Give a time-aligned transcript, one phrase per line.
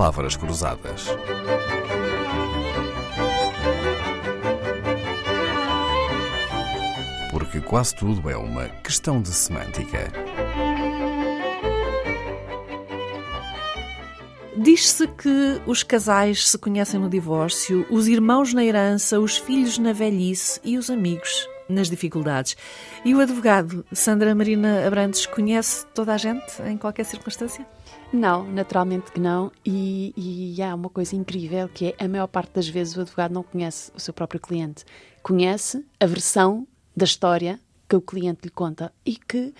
[0.00, 1.08] Palavras Cruzadas.
[7.30, 10.10] Porque quase tudo é uma questão de semântica.
[14.56, 19.92] Diz-se que os casais se conhecem no divórcio, os irmãos na herança, os filhos na
[19.92, 22.56] velhice e os amigos nas dificuldades.
[23.04, 27.66] E o advogado Sandra Marina Abrantes conhece toda a gente em qualquer circunstância?
[28.12, 29.52] Não, naturalmente que não.
[29.64, 33.32] E, e há uma coisa incrível que é a maior parte das vezes o advogado
[33.32, 34.84] não conhece o seu próprio cliente.
[35.22, 36.66] Conhece a versão
[36.96, 39.54] da história que o cliente lhe conta e que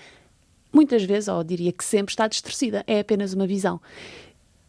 [0.73, 2.85] muitas vezes, ou diria que sempre, está distorcida.
[2.87, 3.81] É apenas uma visão.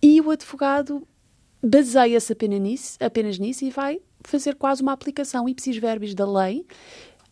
[0.01, 1.07] E o advogado
[1.63, 6.65] baseia-se apenas nisso, apenas nisso e vai fazer quase uma aplicação ipsis verbis da lei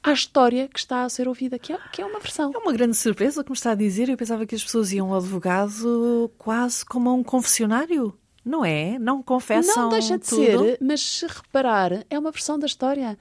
[0.03, 2.51] à história que está a ser ouvida, que é, que é uma versão.
[2.53, 4.09] É uma grande surpresa, como está a dizer.
[4.09, 8.13] Eu pensava que as pessoas iam ao advogado quase como a um confessionário.
[8.43, 8.97] Não é?
[8.97, 10.41] Não confessam Não deixa de tudo?
[10.41, 13.17] ser, mas se reparar, é uma versão da história.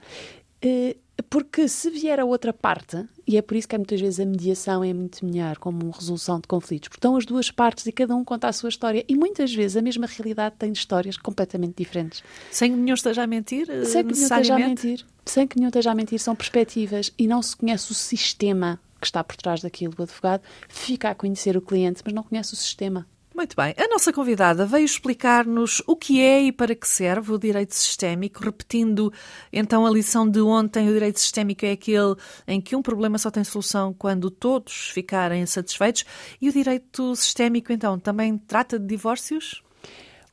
[0.61, 0.95] Eh,
[1.29, 4.83] Porque se vier a outra parte, e é por isso que muitas vezes a mediação
[4.83, 8.25] é muito melhor como resolução de conflitos, porque estão as duas partes e cada um
[8.25, 12.23] conta a sua história, e muitas vezes a mesma realidade tem histórias completamente diferentes.
[12.49, 15.05] Sem que nenhum esteja a mentir, eh, Sem que nenhum esteja a mentir.
[15.23, 19.05] Sem que nenhum esteja a mentir, são perspectivas e não se conhece o sistema que
[19.05, 19.93] está por trás daquilo.
[19.97, 23.05] O advogado fica a conhecer o cliente, mas não conhece o sistema.
[23.39, 23.73] Muito bem.
[23.77, 28.43] A nossa convidada veio explicar-nos o que é e para que serve o direito sistémico,
[28.43, 29.13] repetindo
[29.53, 33.31] então a lição de ontem: o direito sistémico é aquele em que um problema só
[33.31, 36.03] tem solução quando todos ficarem satisfeitos.
[36.41, 39.63] E o direito sistémico, então, também trata de divórcios?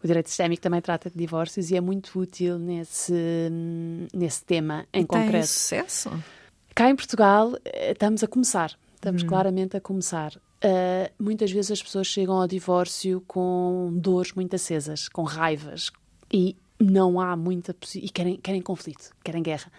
[0.02, 3.14] O direito sistémico também trata de divórcios e é muito útil nesse,
[4.12, 5.46] nesse tema em E tem concreto.
[5.46, 6.10] sucesso?
[6.74, 10.34] Cá em Portugal eh, estamos a começar, estamos claramente a começar.
[10.34, 15.92] Uh, muitas vezes as pessoas chegam ao divórcio com dores muito acesas, com raivas
[16.32, 19.70] e não há muita e querem, querem conflito, querem guerra.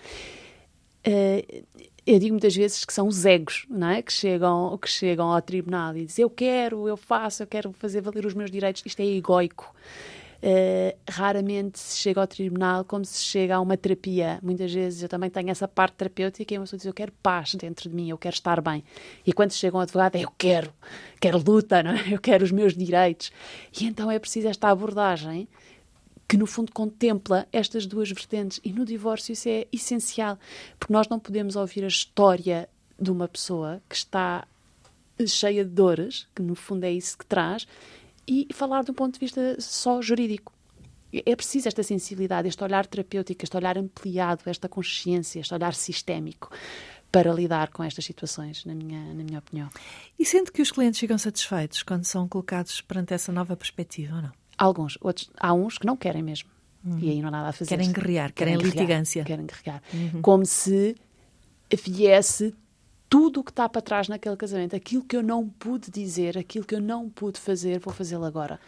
[1.05, 1.65] Uh,
[2.05, 4.01] eu digo muitas vezes que são os egos, não é?
[4.01, 7.99] Que chegam, que chegam ao tribunal e dizem eu quero, eu faço, eu quero fazer
[7.99, 8.81] valer os meus direitos.
[8.85, 9.75] Isto é egoico.
[10.37, 14.39] Uh, raramente se chega ao tribunal como se chega a uma terapia.
[14.43, 17.55] Muitas vezes eu também tenho essa parte terapêutica e uma pessoa diz eu quero paz
[17.55, 18.83] dentro de mim, eu quero estar bem.
[19.25, 20.71] E quando chega um advogado é eu quero,
[21.19, 22.13] quero luta, não é?
[22.13, 23.31] eu quero os meus direitos.
[23.79, 25.47] E então é preciso esta abordagem
[26.27, 30.37] que no fundo contempla estas duas vertentes e no divórcio isso é essencial
[30.77, 32.67] porque nós não podemos ouvir a história
[32.99, 34.45] de uma pessoa que está
[35.25, 37.67] cheia de dores, que no fundo é isso que traz,
[38.27, 40.53] e falar de um ponto de vista só jurídico.
[41.25, 46.51] É preciso esta sensibilidade, este olhar terapêutico, este olhar ampliado, esta consciência, este olhar sistémico
[47.09, 49.69] para lidar com estas situações, na minha, na minha opinião.
[50.19, 54.21] E sente que os clientes ficam satisfeitos quando são colocados perante essa nova perspectiva ou
[54.21, 54.31] não?
[54.57, 56.49] Alguns, outros, há uns que não querem mesmo.
[56.99, 57.69] E aí não há nada a fazer.
[57.69, 59.23] Querem guerrear, querem guerrear, litigância.
[59.23, 59.81] Querem guerrear.
[60.21, 60.95] Como se
[61.83, 62.53] viesse
[63.09, 64.75] tudo o que está para trás naquele casamento.
[64.75, 68.59] Aquilo que eu não pude dizer, aquilo que eu não pude fazer, vou fazê-lo agora.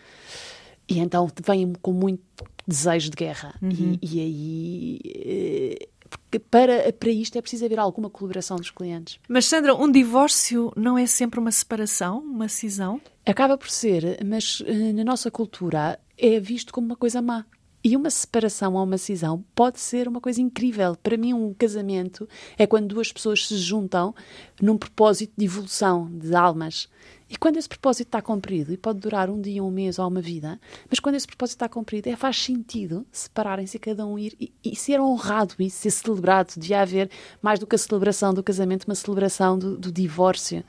[0.87, 2.23] E então vêm com muito
[2.67, 3.53] desejo de guerra.
[3.61, 4.99] E, e aí.
[5.15, 9.19] eh, para, para isto é preciso haver alguma colaboração dos clientes.
[9.27, 12.99] Mas, Sandra, um divórcio não é sempre uma separação, uma cisão?
[13.25, 17.45] Acaba por ser, mas eh, na nossa cultura é visto como uma coisa má.
[17.81, 20.97] E uma separação ou uma cisão pode ser uma coisa incrível.
[21.01, 24.13] Para mim, um casamento é quando duas pessoas se juntam
[24.61, 26.89] num propósito de evolução de almas.
[27.29, 30.21] E quando esse propósito está cumprido, e pode durar um dia, um mês ou uma
[30.21, 30.59] vida,
[30.89, 34.51] mas quando esse propósito está cumprido, é, faz sentido separarem-se e cada um ir e,
[34.63, 36.53] e ser honrado isso, ser celebrado.
[36.57, 37.09] Devia haver,
[37.41, 40.63] mais do que a celebração do casamento, uma celebração do, do divórcio.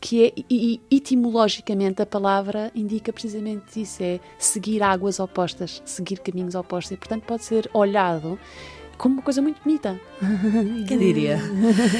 [0.00, 6.20] Que é, e, e, etimologicamente, a palavra indica precisamente isso: é seguir águas opostas, seguir
[6.20, 6.92] caminhos opostos.
[6.92, 8.38] E, portanto, pode ser olhado
[9.00, 9.98] como uma coisa muito bonita.
[10.86, 11.38] Quem diria?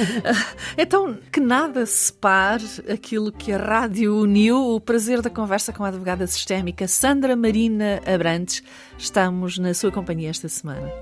[0.77, 5.89] então, que nada separe aquilo que a rádio uniu, o prazer da conversa com a
[5.89, 8.63] advogada sistémica Sandra Marina Abrantes.
[8.99, 10.93] Estamos na sua companhia esta semana.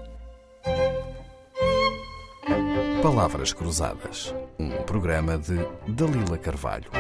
[3.03, 4.33] Palavras Cruzadas.
[4.57, 5.59] Um programa de
[5.89, 6.91] Dalila Carvalho.